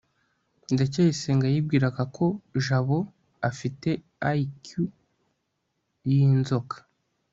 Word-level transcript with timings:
ndacyayisenga 0.73 1.45
yibwiraga 1.53 2.03
ko 2.15 2.25
jabo 2.65 2.97
afite 3.49 3.89
iq 4.41 4.65
yinzoka 6.09 6.77